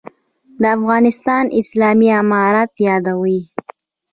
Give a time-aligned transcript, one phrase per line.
[0.61, 3.39] «د افغانستان اسلامي امارت» یادوي.